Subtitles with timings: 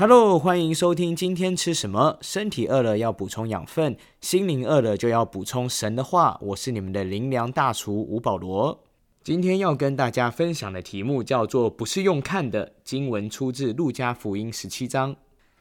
[0.00, 2.16] Hello，欢迎收听今天吃什么？
[2.22, 6.38] 身体饿了要补充养分，心灵饿了就要补充神的话。
[6.40, 8.82] 我是你们的灵粮大厨吴保罗。
[9.22, 12.76] 今天要跟大家分享的题目叫做“不是用看的”。
[12.82, 15.14] 经文出自路加福音十七章，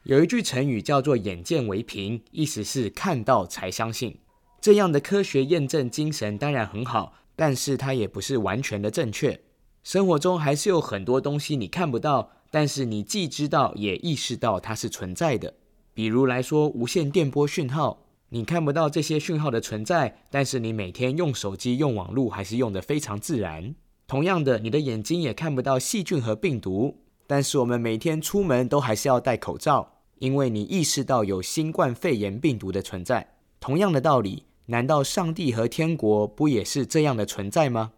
[0.03, 4.19] 有一句成语叫做“眼见为凭”，意思是看到才相信。
[4.61, 9.41] 这样的科学验证精神当然很好，但是它也不是完全的正确。
[9.83, 15.53] 生活中还是有很多东西你看不到，但是你既知道也意识到它是存在的。
[15.93, 23.75] 比如来说，无线电波讯号，你看不到这些讯号的存在，但是你每天用手机、用网络还是用得非常自然。
[24.07, 33.35] 同样的，你的眼睛也看不到细菌和病毒，但是我们每天出门都还是要戴口罩，因为你意识到有新冠肺炎病毒的存在。
[33.59, 34.45] 同样的道理。
[34.71, 37.93] 难道上帝和天国不也是这样的存在吗？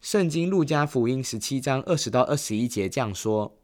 [0.00, 3.58] 圣经路加福音十七章二十到二十一节这样说：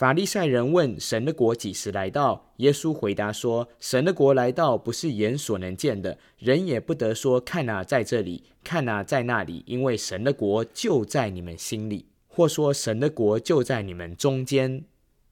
[0.00, 2.52] 法利赛人问神的国几时来到？
[2.56, 14.86] 耶稣回答说：神的国来到，不是眼所能见的，人也不得说看啊，在这里，看啊，在那里，因为神的国就在你们心里，或说神的国就在你们中间。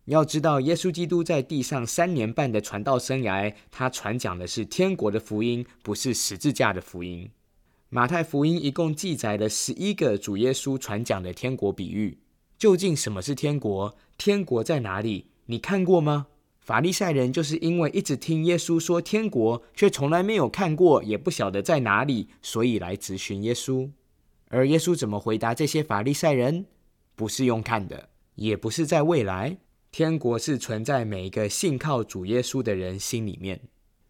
[0.05, 7.31] 要知道，耶稣基督在地上三年半的传道生涯，他传讲的是天国的福音，不是十字架的福音。
[7.89, 12.19] 马太福音一共记载了十一个主耶稣传讲的天国比喻。
[12.59, 13.97] 究竟什么是天国？
[14.17, 15.27] 天国在哪里？
[15.47, 16.27] 你看过吗？
[16.61, 23.89] 法利赛人就是因为一直听耶稣说天国，却从来没有看过，也不晓得在哪里，所以来咨询耶稣。
[24.49, 26.67] 而耶稣怎么回答这些法利赛人？
[27.15, 29.59] 不是用看的，也不是在未来。
[29.93, 33.61] 天国是存在每一个信靠主耶稣的人心里面。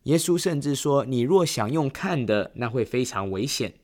[0.05, 3.75] 耶稣甚至说：“你若想用看的，那会非常危险。”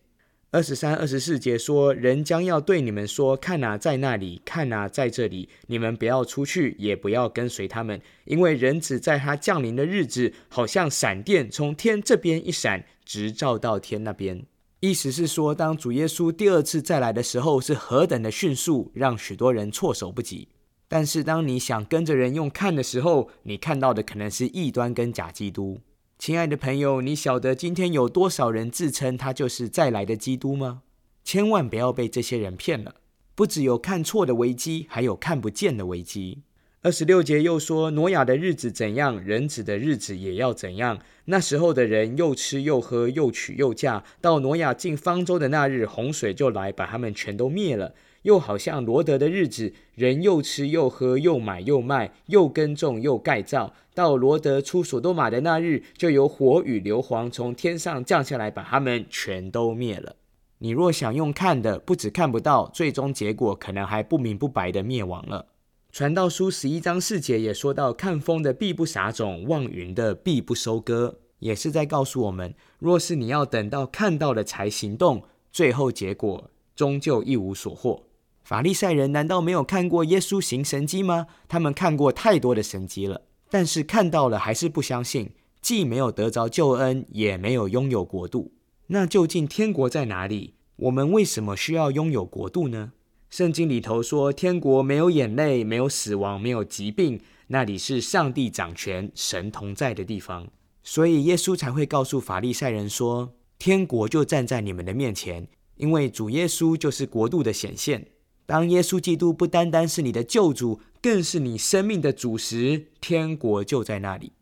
[0.55, 5.49] 二十三、二十四节说：“人将要对你们说：看哪，在那里；看哪，在这里。
[5.67, 14.47] 你们不要出去，也不要跟随他们，因为人子在他降临的日子，好像闪电从天这边一闪，直照到天那边。”
[14.79, 20.47] 意思是说，当主耶稣第二次再来的时候，是何等的迅速，让许多人措手不及。
[20.87, 25.81] 但是，当你想跟着人用看的时候，你看到的可能是异端跟假基督。
[26.27, 30.81] 亲爱的朋友，你晓得今天有多少人自称他就是再来的基督吗？
[31.23, 32.95] 千万不要被这些人骗了。
[33.35, 36.41] 不只有看错的危机，还有看不见的危机。
[36.81, 40.99] 二十六节又说：挪亚的日子怎样，人子的日子也要怎样。
[41.27, 44.03] 那时候的人又吃又喝，又娶又嫁。
[44.23, 47.95] 到挪亚进方舟的那日，洪水就来，把他们全都灭了。
[48.25, 53.73] 又好像罗德的日子，人又吃又喝，又买又卖，又耕种又盖造。
[53.95, 60.17] 到罗德出所多玛的那日，就有火与硫磺从天上降下来，把他们全都灭了。
[60.59, 65.47] 你若想用看的，不止看不到，最终结果可能还不明不白的灭亡了。
[65.93, 78.03] 传道书十一章四节也说到：看风的必不撒种，望云的必不收割，也是在告诉我们，若是你要等到看到了才行动，最后结果终究一无所获。
[78.45, 81.27] 法利赛人难道没有看过耶稣行神迹吗？
[81.49, 85.31] 他们看过太多的神迹了，但是看到了还是不相信，
[85.63, 88.53] 既没有得着救恩，也没有拥有国度。
[88.89, 90.57] 那究竟天国在哪里？
[90.77, 92.93] 我们为什么需要拥有国度呢？
[93.31, 100.47] 圣经里头说，天国没有眼泪，没有死亡，没有疾病，那里是上帝掌权、神同在的地方。
[100.83, 108.07] 所以耶稣才会告诉法利赛人说，天国就站在你们的面前，因为主耶稣就是国度的显现。
[108.47, 114.33] 当耶稣基督不单单是你的救主，更是你生命的主时，天国就在那里。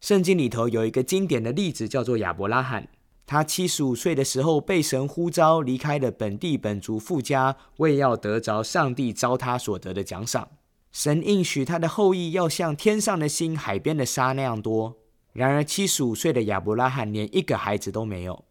[0.00, 2.88] 圣经里头有一个经典的例子，叫做亚伯拉罕。
[3.26, 10.48] 他七十五岁的时候被神呼召，离开了本地本族富家，为要得着上帝召他所得的奖赏。
[10.92, 14.96] 神应许他的后裔要像天上的星、海边的沙那样多。
[15.32, 18.44] 然而七十五岁的亚伯拉罕连一个孩子都没有。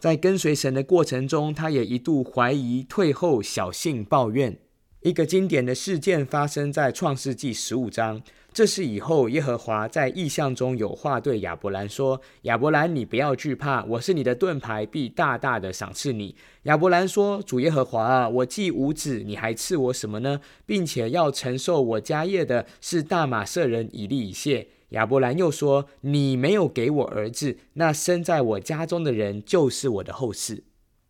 [0.00, 4.56] 在跟随神的过程中，他也一度怀疑、退后、小信、抱怨。
[5.02, 8.22] 一个经典的事件发生在创世纪十五章。
[8.52, 20.40] 这是以后耶和华在异象中有话对亚伯兰说：“亚伯兰，你不要惧怕，我是你的盾牌，必大大的赏赐你。”亚伯兰说：“主耶和华啊，我既无子，你还赐我什么呢？
[20.64, 30.64] 并且要承受我家业的是大马色人以利以谢。”亚伯兰又说：“你没有给我儿子，那生在我家中的人就是我的后世。”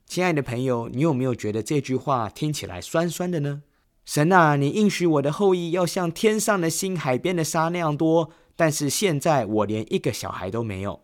[0.07, 3.63] 亲爱的朋友，你有没有觉得这句话听起来酸酸的呢？
[4.05, 11.01] 神啊，你应许我的后裔要像天上的星、海边的沙那样多，但是现在我连一个小孩都没有。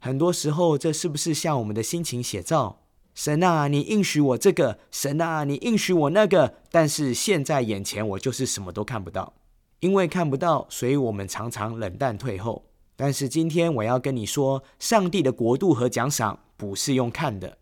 [0.00, 2.80] 很多时候，这是不是像我们的心情写照？
[3.14, 9.34] 神啊，你应许我这个；神啊，你应许我那个，但是现在眼前我就是什么都看不到。
[9.80, 12.64] 因为看不到，所以我们常常冷淡退后。
[12.96, 17.58] 但是今天我要跟你说，上帝的国度和奖赏不是用看的。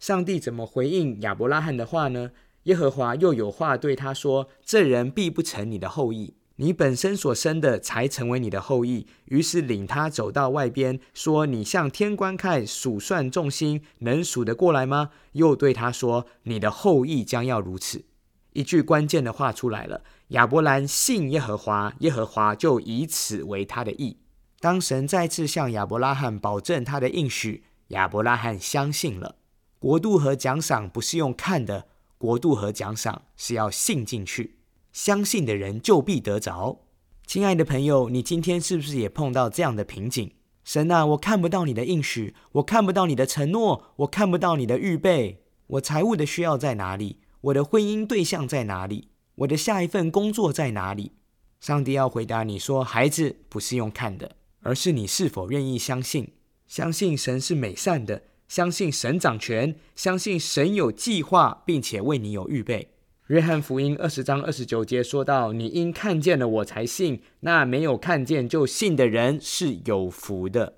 [0.00, 2.32] 上帝怎么回应亚伯拉罕的话呢？
[2.64, 18.04] 耶和华又有话对他说：“这人必不成你的后裔，你本身所生的才成为你的后裔。”于是领他走到外边，说：“你向天观看，数算众星，能数得过来吗？”又对他说：“你的后裔将要如此。”
[18.52, 24.18] 一句关键的话出来了：亚伯兰信耶和华，耶和华就以此为他的义。
[24.60, 29.36] 当神再次向亚伯拉罕保证他的应许，亚伯拉罕相信了。
[29.78, 31.86] 国度和奖赏不是用看的。
[32.16, 34.58] 国度和奖赏是要信进去，
[34.92, 36.82] 相信的人就必得着。
[37.26, 40.32] 亲爱的朋友，你今天是不是也碰到这样的瓶颈？
[40.62, 45.42] 神啊，我看不到你的应许，我看不到你的承诺，我看不到你的预备。
[45.66, 47.18] 我财务的需要在哪里？
[47.42, 49.08] 我的婚姻对象在哪里？
[49.34, 51.10] 我的下一份工作在哪里？
[51.58, 56.34] 上帝要回答你说：孩子不是用看的，而是你是否愿意相信？
[56.68, 58.22] 相信神是美善的。
[58.46, 62.90] 相信神掌权，相信神有计划，并且为你有预备。
[63.26, 70.74] 约翰福音二十章二十九节说到：“你因看见了我才信，那没有看见就信的人是有福的。”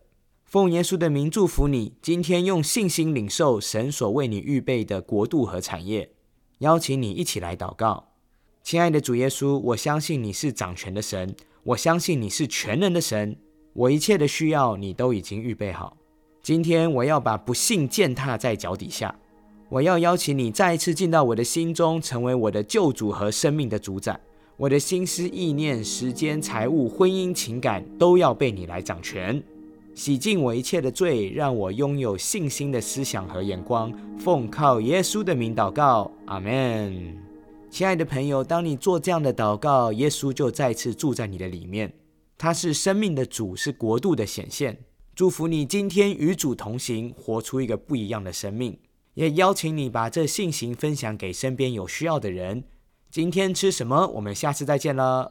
[0.46, 6.12] 奉耶稣的名祝福你，今天用信心领受神所为你预备的国度和产业。
[6.58, 8.04] 邀请你一起来祷告，
[8.62, 11.34] 亲爱的主耶稣，我相信你是掌权的神，
[11.64, 13.36] 我相信你是全能的神，
[13.72, 15.96] 我一切的需要你都已经预备好。
[16.42, 19.14] 今天我要把不幸践踏在脚底下，
[19.68, 24.18] 我要邀请你再一次进到我的心中，成为我的救主和生命的主宰。
[24.56, 29.42] 我的心思意念、时间、财物、婚姻、情感，都要被你来掌权，
[29.94, 33.92] 洗净我一切的罪，让我拥有信心的思想和眼光。
[34.18, 37.16] 奉靠耶稣的名祷告，阿门。
[37.70, 41.92] 亲爱的朋友，当你做这样的祷告，耶稣就再次住在你的里面。
[42.36, 44.78] 他是生命的主，是国度的显现。
[45.14, 48.76] 祝福你今天与主同行，活出一个不一样的生命。
[49.14, 52.64] 也邀请你把这信心分享给身边有需要的人。
[53.12, 54.08] 今天吃什么？
[54.08, 55.30] 我们下次再见了。